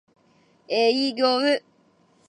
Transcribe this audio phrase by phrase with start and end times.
[0.67, 1.53] 営業